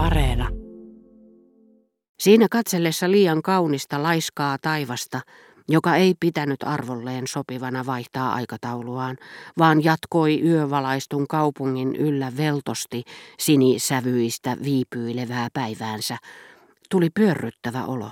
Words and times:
Areena. 0.00 0.48
Siinä 2.20 2.46
katsellessa 2.50 3.10
liian 3.10 3.42
kaunista 3.42 4.02
laiskaa 4.02 4.56
taivasta, 4.62 5.20
joka 5.68 5.96
ei 5.96 6.14
pitänyt 6.20 6.62
arvolleen 6.62 7.26
sopivana 7.26 7.86
vaihtaa 7.86 8.34
aikatauluaan, 8.34 9.16
vaan 9.58 9.84
jatkoi 9.84 10.40
yövalaistun 10.42 11.28
kaupungin 11.28 11.96
yllä 11.96 12.32
veltosti 12.36 13.02
sinisävyistä 13.38 14.56
viipyilevää 14.64 15.48
päiväänsä, 15.52 16.16
tuli 16.90 17.10
pyörryttävä 17.10 17.84
olo. 17.84 18.10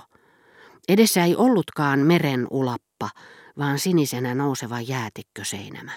Edessä 0.87 1.23
ei 1.23 1.35
ollutkaan 1.35 1.99
meren 1.99 2.47
ulappa, 2.51 3.09
vaan 3.57 3.79
sinisenä 3.79 4.35
nouseva 4.35 4.81
jäätikköseinämä. 4.81 5.91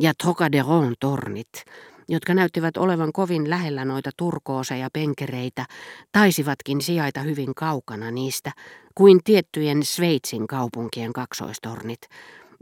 Ja 0.00 0.12
Trocaderon 0.22 0.94
tornit, 1.00 1.64
jotka 2.08 2.34
näyttivät 2.34 2.76
olevan 2.76 3.12
kovin 3.12 3.50
lähellä 3.50 3.84
noita 3.84 4.10
turkooseja 4.16 4.88
penkereitä, 4.92 5.66
taisivatkin 6.12 6.80
sijaita 6.80 7.20
hyvin 7.20 7.54
kaukana 7.54 8.10
niistä, 8.10 8.52
kuin 8.94 9.20
tiettyjen 9.24 9.82
Sveitsin 9.82 10.46
kaupunkien 10.46 11.12
kaksoistornit, 11.12 12.00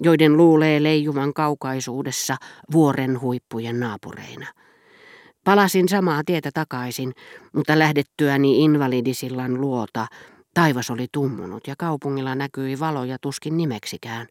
joiden 0.03 0.37
luulee 0.37 0.83
leijuvan 0.83 1.35
kaukaisuudessa 1.35 2.37
vuoren 2.73 3.21
huippujen 3.21 3.81
naapureina. 3.81 4.47
Palasin 5.45 5.89
samaa 5.89 6.23
tietä 6.27 6.51
takaisin, 6.55 7.13
mutta 7.53 7.79
lähdettyäni 7.79 8.65
invalidisillan 8.65 9.61
luota 9.61 10.07
taivas 10.55 10.91
oli 10.91 11.07
tummunut 11.13 11.67
ja 11.67 11.75
kaupungilla 11.79 12.35
näkyi 12.35 12.81
valoja 12.81 13.17
tuskin 13.21 13.57
nimeksikään, 13.57 14.27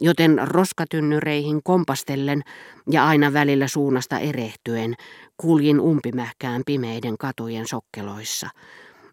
joten 0.00 0.40
roskatynnyreihin 0.44 1.62
kompastellen 1.62 2.42
ja 2.90 3.06
aina 3.06 3.32
välillä 3.32 3.68
suunnasta 3.68 4.18
erehtyen 4.18 4.94
kuljin 5.36 5.80
umpimähkään 5.80 6.62
pimeiden 6.66 7.18
katujen 7.18 7.68
sokkeloissa. 7.68 8.48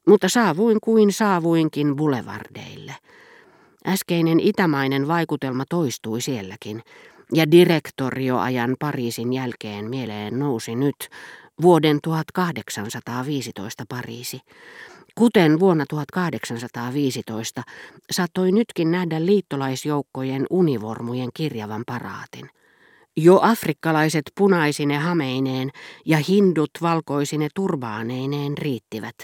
Mutta 0.08 0.30
saavuin 0.30 0.78
kuin 0.84 1.14
saavuinkin 1.14 1.96
boulevardeille. 1.96 2.96
Äskeinen 3.88 4.40
itämainen 4.40 5.08
vaikutelma 5.08 5.64
toistui 5.70 6.22
sielläkin, 6.22 6.82
ja 7.34 7.52
direktorioajan 7.52 8.76
Pariisin 8.80 9.34
jälkeen 9.34 9.90
mieleen 9.90 10.40
nousi 10.40 10.76
nyt 10.76 11.10
vuoden 11.62 12.00
1815 12.04 13.84
Pariisi. 13.90 14.42
Kuten 15.18 15.60
vuonna 15.60 15.86
1815 15.90 17.64
saattoi 18.12 18.52
nytkin 18.52 18.92
nähdä 18.92 19.26
liittolaisjoukkojen 19.26 20.46
univormujen 20.50 21.30
kirjavan 21.34 21.84
paraatin. 21.88 22.50
Jo 23.16 23.40
afrikkalaiset 23.42 24.24
punaisine 24.38 24.98
hameineen 24.98 25.70
ja 26.06 26.18
hindut 26.30 26.70
valkoisine 26.82 27.48
turbaaneineen 27.56 28.58
riittivät, 28.58 29.16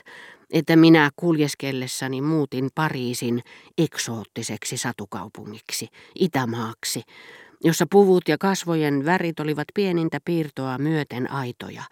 että 0.54 0.76
minä 0.76 1.10
kuljeskellessani 1.16 2.22
muutin 2.22 2.70
Pariisin 2.76 3.42
eksoottiseksi 3.78 4.78
satukaupungiksi, 4.78 5.88
Itämaaksi, 6.20 7.02
jossa 7.64 7.86
puvut 7.92 8.28
ja 8.28 8.38
kasvojen 8.38 9.06
värit 9.06 9.40
olivat 9.40 9.68
pienintä 9.74 10.20
piirtoa 10.26 10.78
myöten 10.78 11.32
aitoja, 11.32 11.84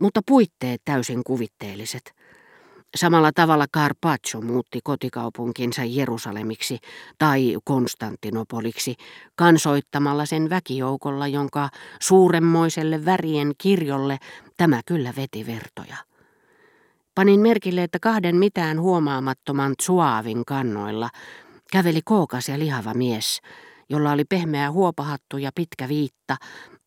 mutta 0.00 0.20
puitteet 0.26 0.82
täysin 0.84 1.24
kuvitteelliset– 1.24 2.14
Samalla 2.94 3.32
tavalla 3.34 3.66
Carpaccio 3.74 4.40
muutti 4.40 4.80
kotikaupunkinsa 4.84 5.84
Jerusalemiksi 5.84 6.78
tai 7.18 7.56
Konstantinopoliksi 7.64 8.94
kansoittamalla 9.36 10.26
sen 10.26 10.50
väkijoukolla, 10.50 11.26
jonka 11.28 11.68
suuremmoiselle 12.00 13.04
värien 13.04 13.52
kirjolle 13.58 14.18
tämä 14.56 14.80
kyllä 14.86 15.12
veti 15.16 15.46
vertoja. 15.46 15.96
Panin 17.14 17.40
merkille, 17.40 17.82
että 17.82 17.98
kahden 17.98 18.36
mitään 18.36 18.80
huomaamattoman 18.80 19.74
suaavin 19.80 20.44
kannoilla 20.44 21.10
käveli 21.72 22.00
kookas 22.04 22.48
ja 22.48 22.58
lihava 22.58 22.94
mies, 22.94 23.40
jolla 23.88 24.12
oli 24.12 24.24
pehmeä 24.24 24.70
huopahattu 24.70 25.38
ja 25.38 25.50
pitkä 25.54 25.88
viitta, 25.88 26.36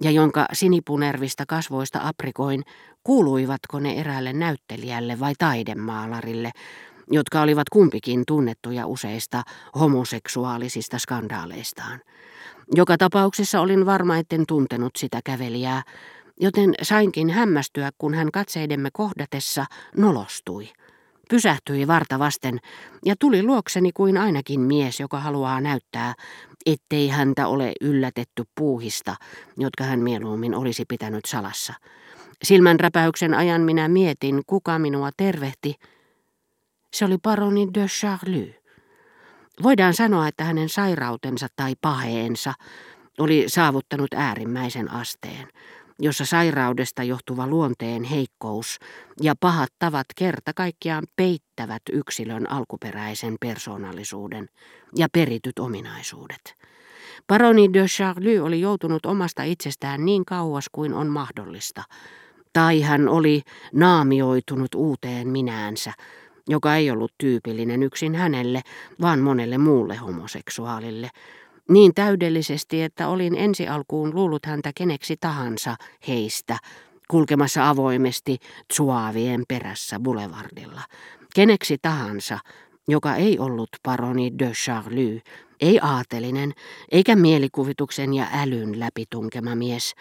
ja 0.04 0.12
jonka 0.12 0.46
sinipunervista 0.54 1.44
kasvoista 1.48 2.00
aprikoin, 2.04 2.64
kuuluivatko 3.04 3.80
ne 3.80 3.94
eräälle 3.94 4.34
näyttelijälle 4.34 5.20
vai 5.20 5.34
taidemaalarille, 5.38 6.52
jotka 7.12 7.42
olivat 7.42 7.70
kumpikin 7.70 8.24
tunnettuja 8.28 8.88
useista 8.88 9.44
homoseksuaalisista 9.80 11.00
skandaaleistaan. 11.00 12.00
Joka 12.76 12.98
tapauksessa 12.98 13.62
olin 13.62 13.86
varma, 13.86 14.18
etten 14.18 14.46
tuntenut 14.48 14.96
sitä 14.98 15.20
kävelijää, 15.26 15.84
joten 16.40 16.74
sainkin 16.82 17.30
hämmästyä, 17.30 17.92
kun 17.98 18.14
hän 18.14 18.32
katseidemme 18.32 18.90
kohdatessa 18.94 19.66
nolostui. 19.98 20.70
Pysähtyi 21.30 21.88
varta 21.88 22.20
vasten 22.20 22.60
ja 23.06 23.16
tuli 23.20 23.44
luokseni 23.44 23.92
kuin 23.92 24.18
ainakin 24.18 24.60
mies, 24.60 25.00
joka 25.00 25.20
haluaa 25.20 25.62
näyttää, 25.62 26.14
ettei 26.66 27.08
häntä 27.08 27.48
ole 27.48 27.74
yllätetty 27.82 28.44
puuhista, 28.56 29.16
jotka 29.58 29.84
hän 29.84 30.00
mieluummin 30.00 30.56
olisi 30.56 30.86
pitänyt 30.88 31.26
salassa. 31.26 31.74
Silmänräpäyksen 32.44 33.34
ajan 33.34 33.62
minä 33.62 33.88
mietin, 33.88 34.42
kuka 34.48 34.80
minua 34.80 35.10
tervehti. 35.18 35.76
Se 36.94 37.06
oli 37.06 37.18
paroni 37.18 37.68
de 37.74 37.86
Charlie. 37.86 38.62
Voidaan 39.64 39.94
sanoa, 39.94 40.28
että 40.28 40.44
hänen 40.44 40.70
sairautensa 40.70 41.48
tai 41.56 41.74
paheensa 41.82 42.54
oli 43.20 43.44
saavuttanut 43.48 44.14
äärimmäisen 44.16 44.92
asteen 44.92 45.48
jossa 46.00 46.26
sairaudesta 46.26 47.04
johtuva 47.04 47.48
luonteen 47.48 48.04
heikkous 48.04 48.80
ja 49.22 49.36
pahat 49.40 49.70
tavat 49.80 50.06
kerta 50.16 50.52
kaikkiaan 50.54 51.04
peittävät 51.16 51.82
yksilön 51.92 52.52
alkuperäisen 52.52 53.36
persoonallisuuden 53.40 54.50
ja 54.96 55.08
perityt 55.14 55.60
ominaisuudet. 55.60 56.56
Paroni 57.28 57.74
de 57.74 57.86
Charlie 57.86 58.42
oli 58.42 58.62
joutunut 58.62 59.06
omasta 59.06 59.44
itsestään 59.44 60.06
niin 60.06 60.26
kauas 60.26 60.66
kuin 60.72 60.94
on 60.94 61.08
mahdollista, 61.08 61.84
tai 62.54 62.82
hän 62.82 63.10
oli 63.10 63.42
naamioitunut 63.74 64.76
uuteen 64.76 65.28
minäänsä, 65.28 65.94
joka 66.48 66.76
ei 66.76 66.92
ollut 66.92 67.14
tyypillinen 67.18 67.84
yksin 67.84 68.16
hänelle, 68.16 68.62
vaan 69.02 69.20
monelle 69.20 69.58
muulle 69.58 69.96
homoseksuaalille, 69.96 71.10
niin 71.70 71.94
täydellisesti, 71.94 72.84
että 72.84 73.08
olin 73.08 73.36
ensi 73.36 73.68
alkuun 73.68 74.16
luullut 74.16 74.46
häntä 74.46 74.72
keneksi 74.76 75.18
tahansa 75.20 75.76
heistä, 76.08 76.58
kulkemassa 77.08 77.70
avoimesti 77.70 78.38
Tsuavien 78.68 79.44
perässä 79.48 80.00
boulevardilla. 80.00 80.82
Keneksi 81.36 81.78
tahansa, 81.82 82.40
joka 82.88 83.16
ei 83.16 83.40
ollut 83.40 83.70
paroni 83.84 84.32
de 84.40 84.52
Charlie, 84.52 85.22
ei 85.62 85.80
aatelinen, 85.82 86.54
eikä 86.92 87.16
mielikuvituksen 87.16 88.14
ja 88.14 88.28
älyn 88.34 88.80
läpitunkema 88.80 89.56
mies, 89.56 89.96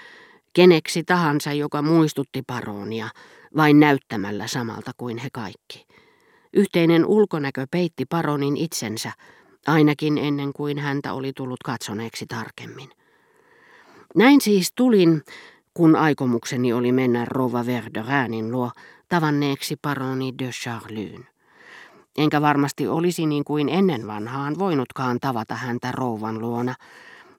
keneksi 0.52 1.04
tahansa, 1.04 1.52
joka 1.52 1.82
muistutti 1.82 2.42
paronia, 2.46 3.08
vain 3.56 3.80
näyttämällä 3.80 4.46
samalta 4.46 4.92
kuin 4.96 5.18
he 5.18 5.28
kaikki. 5.32 5.86
Yhteinen 6.52 7.06
ulkonäkö 7.06 7.66
peitti 7.70 8.04
paronin 8.04 8.56
itsensä, 8.56 9.12
ainakin 9.66 10.18
ennen 10.18 10.52
kuin 10.52 10.78
häntä 10.78 11.12
oli 11.12 11.32
tullut 11.32 11.62
katsoneeksi 11.64 12.26
tarkemmin. 12.26 12.90
Näin 14.14 14.40
siis 14.40 14.72
tulin, 14.74 15.22
kun 15.74 15.96
aikomukseni 15.96 16.72
oli 16.72 16.92
mennä 16.92 17.24
Rova 17.24 17.66
Verderäänin 17.66 18.52
luo 18.52 18.70
tavanneeksi 19.08 19.76
paroni 19.82 20.34
de 20.38 20.50
Charlyn. 20.50 21.26
Enkä 22.18 22.40
varmasti 22.40 22.88
olisi 22.88 23.26
niin 23.26 23.44
kuin 23.44 23.68
ennen 23.68 24.06
vanhaan 24.06 24.58
voinutkaan 24.58 25.18
tavata 25.20 25.54
häntä 25.54 25.92
rouvan 25.92 26.40
luona. 26.40 26.74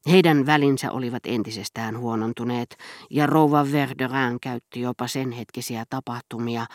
Heidän 0.10 0.46
välinsä 0.46 0.92
olivat 0.92 1.24
entisestään 1.26 1.98
huonontuneet, 1.98 2.78
ja 3.10 3.26
rouva 3.26 3.72
Verderään 3.72 4.40
käytti 4.42 4.82
jopa 4.82 5.08
sen 5.08 5.32
hetkisiä 5.32 5.84
tapahtumia 5.90 6.66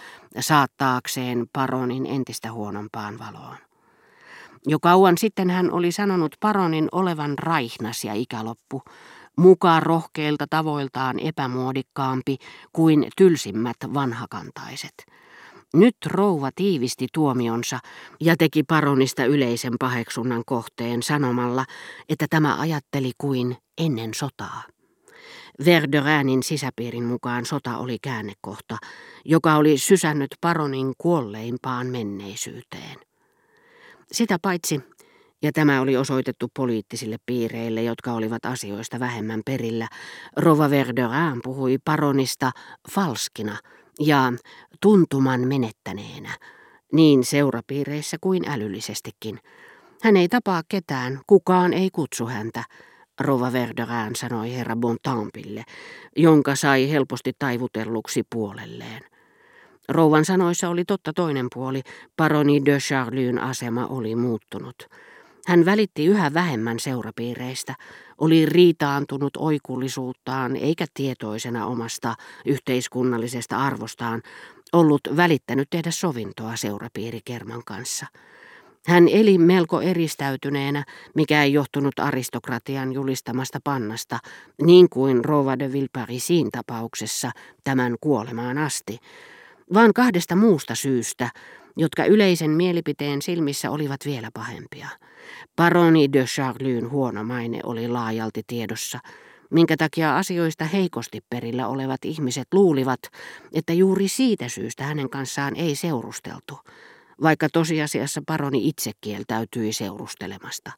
saattaakseen 0.40 1.46
paronin 1.52 2.06
entistä 2.06 2.52
huonompaan 2.52 3.18
valoon. 3.18 3.56
Jo 4.66 4.78
kauan 4.80 5.18
sitten 5.18 5.50
hän 5.50 5.72
oli 5.72 5.92
sanonut 5.92 6.36
paronin 6.40 6.88
olevan 6.92 7.38
raihnas 7.38 8.04
ja 8.04 8.14
ikäloppu, 8.14 8.82
mukaan 9.36 9.82
rohkeilta 9.82 10.46
tavoiltaan 10.50 11.18
epämuodikkaampi 11.18 12.36
kuin 12.72 13.06
tylsimmät 13.16 13.76
vanhakantaiset. 13.94 14.94
Nyt 15.74 15.96
rouva 16.06 16.50
tiivisti 16.54 17.06
tuomionsa 17.12 17.78
ja 18.20 18.36
teki 18.36 18.62
paronista 18.62 19.24
yleisen 19.24 19.72
paheksunnan 19.80 20.42
kohteen 20.46 21.02
sanomalla, 21.02 21.64
että 22.08 22.26
tämä 22.30 22.60
ajatteli 22.60 23.12
kuin 23.18 23.56
ennen 23.78 24.14
sotaa. 24.14 24.62
Verderäänin 25.64 26.42
sisäpiirin 26.42 27.04
mukaan 27.04 27.46
sota 27.46 27.76
oli 27.78 27.98
käännekohta, 28.02 28.76
joka 29.24 29.56
oli 29.56 29.78
sysännyt 29.78 30.30
paronin 30.40 30.92
kuolleimpaan 30.98 31.86
menneisyyteen. 31.86 33.11
Sitä 34.12 34.38
paitsi, 34.42 34.80
ja 35.42 35.52
tämä 35.52 35.80
oli 35.80 35.96
osoitettu 35.96 36.48
poliittisille 36.56 37.16
piireille, 37.26 37.82
jotka 37.82 38.12
olivat 38.12 38.46
asioista 38.46 39.00
vähemmän 39.00 39.40
perillä, 39.46 39.88
Rova 40.36 40.70
Verderin 40.70 41.40
puhui 41.42 41.78
paronista 41.84 42.50
falskina, 42.94 43.56
ja 44.00 44.32
tuntuman 44.80 45.40
menettäneenä, 45.40 46.38
niin 46.92 47.24
seurapiireissä 47.24 48.16
kuin 48.20 48.48
älyllisestikin. 48.48 49.38
Hän 50.02 50.16
ei 50.16 50.28
tapaa 50.28 50.62
ketään, 50.68 51.20
kukaan 51.26 51.72
ei 51.72 51.90
kutsu 51.90 52.26
häntä, 52.26 52.64
Rova 53.20 53.52
Verderään 53.52 54.16
sanoi 54.16 54.54
herra 54.54 54.76
Bontampille, 54.76 55.64
jonka 56.16 56.56
sai 56.56 56.90
helposti 56.90 57.32
taivutelluksi 57.38 58.22
puolelleen. 58.34 59.11
Rouvan 59.92 60.24
sanoissa 60.24 60.68
oli 60.68 60.84
totta 60.84 61.12
toinen 61.12 61.46
puoli, 61.54 61.82
paroni 62.16 62.64
de 62.64 62.78
Charlyn 62.78 63.38
asema 63.38 63.86
oli 63.86 64.16
muuttunut. 64.16 64.86
Hän 65.46 65.64
välitti 65.64 66.06
yhä 66.06 66.34
vähemmän 66.34 66.80
seurapiireistä, 66.80 67.74
oli 68.18 68.46
riitaantunut 68.46 69.36
oikullisuuttaan 69.36 70.56
eikä 70.56 70.86
tietoisena 70.94 71.66
omasta 71.66 72.14
yhteiskunnallisesta 72.46 73.56
arvostaan 73.56 74.22
ollut 74.72 75.00
välittänyt 75.16 75.70
tehdä 75.70 75.90
sovintoa 75.90 76.56
seurapiirikerman 76.56 77.62
kanssa. 77.64 78.06
Hän 78.86 79.08
eli 79.08 79.38
melko 79.38 79.80
eristäytyneenä, 79.80 80.84
mikä 81.14 81.42
ei 81.42 81.52
johtunut 81.52 81.98
aristokratian 81.98 82.92
julistamasta 82.92 83.58
pannasta, 83.64 84.18
niin 84.62 84.88
kuin 84.88 85.24
Rova 85.24 85.58
de 85.58 85.72
Villeparisin 85.72 86.50
tapauksessa 86.50 87.30
tämän 87.64 87.96
kuolemaan 88.00 88.58
asti, 88.58 88.98
vaan 89.74 89.92
kahdesta 89.92 90.36
muusta 90.36 90.74
syystä, 90.74 91.30
jotka 91.76 92.04
yleisen 92.04 92.50
mielipiteen 92.50 93.22
silmissä 93.22 93.70
olivat 93.70 94.00
vielä 94.04 94.28
pahempia. 94.34 94.88
Paroni 95.56 96.12
de 96.12 96.24
Charlyn 96.24 96.90
huono 96.90 97.24
maine 97.24 97.60
oli 97.64 97.88
laajalti 97.88 98.42
tiedossa, 98.46 98.98
minkä 99.50 99.76
takia 99.76 100.16
asioista 100.16 100.64
heikosti 100.64 101.20
perillä 101.30 101.68
olevat 101.68 102.04
ihmiset 102.04 102.48
luulivat, 102.52 103.00
että 103.52 103.72
juuri 103.72 104.08
siitä 104.08 104.48
syystä 104.48 104.84
hänen 104.84 105.10
kanssaan 105.10 105.56
ei 105.56 105.74
seurusteltu, 105.74 106.58
vaikka 107.22 107.48
tosiasiassa 107.52 108.22
paroni 108.26 108.68
itse 108.68 108.90
kieltäytyi 109.00 109.72
seurustelemasta. 109.72 110.72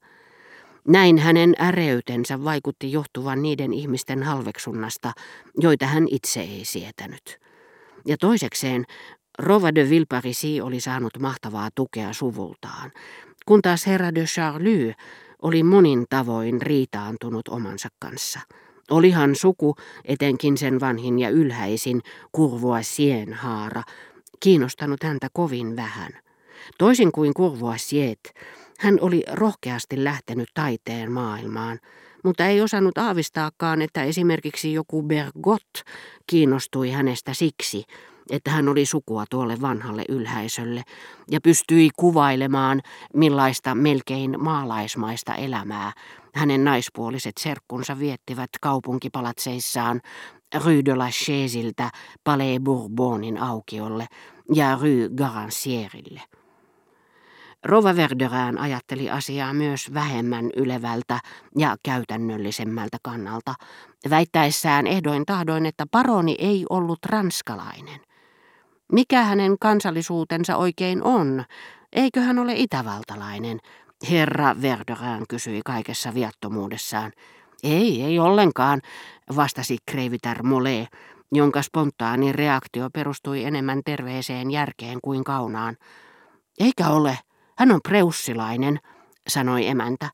Näin 0.88 1.18
hänen 1.18 1.54
äreytensä 1.60 2.44
vaikutti 2.44 2.92
johtuvan 2.92 3.42
niiden 3.42 3.72
ihmisten 3.72 4.22
halveksunnasta, 4.22 5.12
joita 5.58 5.86
hän 5.86 6.06
itse 6.10 6.40
ei 6.40 6.64
sietänyt. 6.64 7.43
Ja 8.06 8.16
toisekseen 8.16 8.84
Rova 9.38 9.74
de 9.74 9.90
Vilparisi 9.90 10.60
oli 10.60 10.80
saanut 10.80 11.18
mahtavaa 11.18 11.68
tukea 11.74 12.12
suvultaan, 12.12 12.90
kun 13.46 13.62
taas 13.62 13.86
herra 13.86 14.14
de 14.14 14.24
Charlie 14.24 14.94
oli 15.42 15.62
monin 15.62 16.04
tavoin 16.10 16.62
riitaantunut 16.62 17.48
omansa 17.48 17.88
kanssa. 17.98 18.40
Olihan 18.90 19.36
suku, 19.36 19.74
etenkin 20.04 20.58
sen 20.58 20.80
vanhin 20.80 21.18
ja 21.18 21.30
ylhäisin, 21.30 22.02
Courvoisien 22.36 23.32
haara, 23.32 23.82
kiinnostanut 24.40 25.02
häntä 25.02 25.28
kovin 25.32 25.76
vähän. 25.76 26.12
Toisin 26.78 27.12
kuin 27.12 27.34
Courvoisiet, 27.34 28.20
hän 28.78 28.98
oli 29.00 29.22
rohkeasti 29.32 30.04
lähtenyt 30.04 30.48
taiteen 30.54 31.12
maailmaan, 31.12 31.80
mutta 32.24 32.46
ei 32.46 32.60
osannut 32.60 32.98
aavistaakaan, 32.98 33.82
että 33.82 34.02
esimerkiksi 34.02 34.72
joku 34.72 35.02
Bergot 35.02 35.82
kiinnostui 36.26 36.90
hänestä 36.90 37.34
siksi, 37.34 37.84
että 38.30 38.50
hän 38.50 38.68
oli 38.68 38.86
sukua 38.86 39.24
tuolle 39.30 39.60
vanhalle 39.60 40.04
ylhäisölle 40.08 40.82
ja 41.30 41.40
pystyi 41.40 41.90
kuvailemaan, 41.96 42.80
millaista 43.14 43.74
melkein 43.74 44.40
maalaismaista 44.40 45.34
elämää 45.34 45.92
hänen 46.34 46.64
naispuoliset 46.64 47.32
serkkunsa 47.40 47.98
viettivät 47.98 48.50
kaupunkipalatseissaan 48.60 50.00
Rue 50.64 50.82
de 50.84 50.94
la 50.94 51.08
Chaisiltä 51.08 51.90
Palais 52.24 52.60
Bourbonin 52.60 53.38
aukiolle 53.38 54.06
ja 54.54 54.78
Rue 54.80 55.08
Garancierille. 55.16 56.20
Rova 57.64 57.96
Verderään 57.96 58.58
ajatteli 58.58 59.10
asiaa 59.10 59.54
myös 59.54 59.94
vähemmän 59.94 60.50
ylevältä 60.56 61.20
ja 61.58 61.76
käytännöllisemmältä 61.82 62.96
kannalta, 63.02 63.54
väittäessään 64.10 64.86
ehdoin 64.86 65.26
tahdoin, 65.26 65.66
että 65.66 65.86
paroni 65.90 66.36
ei 66.38 66.64
ollut 66.70 66.98
ranskalainen. 67.06 68.00
Mikä 68.92 69.22
hänen 69.22 69.56
kansallisuutensa 69.60 70.56
oikein 70.56 71.02
on? 71.02 71.44
Eikö 71.92 72.20
hän 72.20 72.38
ole 72.38 72.52
itävaltalainen? 72.56 73.58
Herra 74.10 74.56
Verderään 74.62 75.24
kysyi 75.28 75.60
kaikessa 75.64 76.14
viattomuudessaan. 76.14 77.12
Ei, 77.62 78.02
ei 78.02 78.18
ollenkaan, 78.18 78.80
vastasi 79.36 79.76
Kreivitär 79.90 80.42
Mole, 80.42 80.88
jonka 81.32 81.62
spontaani 81.62 82.32
reaktio 82.32 82.88
perustui 82.90 83.44
enemmän 83.44 83.80
terveeseen 83.84 84.50
järkeen 84.50 84.98
kuin 85.02 85.24
kaunaan. 85.24 85.76
Eikä 86.60 86.88
ole, 86.88 87.18
hän 87.58 87.72
on 87.72 87.80
preussilainen, 87.88 88.78
sanoi 89.28 89.66
emäntä. 89.66 90.10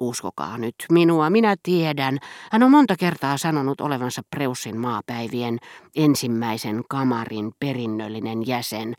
Uskokaa 0.00 0.58
nyt 0.58 0.74
minua, 0.90 1.30
minä 1.30 1.56
tiedän. 1.62 2.18
Hän 2.52 2.62
on 2.62 2.70
monta 2.70 2.94
kertaa 2.98 3.38
sanonut 3.38 3.80
olevansa 3.80 4.22
Preussin 4.30 4.76
maapäivien 4.76 5.58
ensimmäisen 5.96 6.82
kamarin 6.88 7.52
perinnöllinen 7.60 8.46
jäsen 8.46 8.94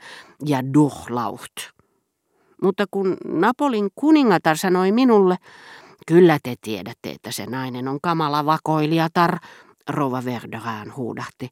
ja 0.46 0.74
durlaucht. 0.74 1.54
Mutta 2.62 2.86
kun 2.92 3.18
Napolin 3.26 3.90
kuningatar 3.96 4.58
sanoi 4.58 4.92
minulle, 4.92 5.36
kyllä 6.08 6.38
te 6.44 6.56
tiedätte, 6.62 7.12
että 7.12 7.32
se 7.32 7.46
nainen 7.46 7.88
on 7.88 8.00
kamala 8.02 8.46
vakoilijatar, 8.46 9.38
Rova 9.90 10.26
Verderään 10.26 10.96
huudahti, 10.96 11.50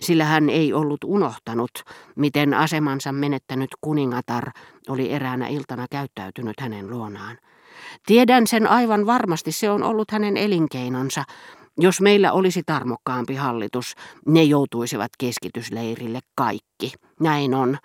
sillä 0.00 0.24
hän 0.24 0.50
ei 0.50 0.72
ollut 0.72 1.04
unohtanut, 1.04 1.70
miten 2.16 2.54
asemansa 2.54 3.12
menettänyt 3.12 3.70
kuningatar 3.80 4.50
oli 4.88 5.12
eräänä 5.12 5.48
iltana 5.48 5.86
käyttäytynyt 5.90 6.60
hänen 6.60 6.90
luonaan. 6.90 7.38
Tiedän 8.06 8.46
sen 8.46 8.66
aivan 8.66 9.06
varmasti, 9.06 9.52
se 9.52 9.70
on 9.70 9.82
ollut 9.82 10.10
hänen 10.10 10.36
elinkeinonsa. 10.36 11.24
Jos 11.78 12.00
meillä 12.00 12.32
olisi 12.32 12.62
tarmokkaampi 12.66 13.34
hallitus, 13.34 13.94
ne 14.26 14.42
joutuisivat 14.42 15.10
keskitysleirille 15.18 16.20
kaikki. 16.34 16.92
Näin 17.20 17.54
on. 17.54 17.78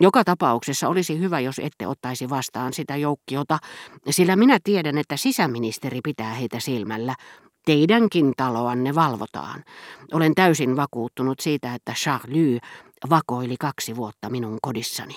Joka 0.00 0.24
tapauksessa 0.24 0.88
olisi 0.88 1.18
hyvä, 1.18 1.40
jos 1.40 1.58
ette 1.58 1.86
ottaisi 1.86 2.30
vastaan 2.30 2.72
sitä 2.72 2.96
joukkiota, 2.96 3.58
sillä 4.10 4.36
minä 4.36 4.58
tiedän, 4.64 4.98
että 4.98 5.16
sisäministeri 5.16 6.00
pitää 6.04 6.34
heitä 6.34 6.60
silmällä. 6.60 7.14
Teidänkin 7.68 8.32
taloanne 8.36 8.94
valvotaan. 8.94 9.64
Olen 10.12 10.34
täysin 10.34 10.76
vakuuttunut 10.76 11.40
siitä, 11.40 11.74
että 11.74 11.92
Charlie 11.92 12.58
vakoili 13.10 13.56
kaksi 13.60 13.96
vuotta 13.96 14.30
minun 14.30 14.58
kodissani. 14.62 15.14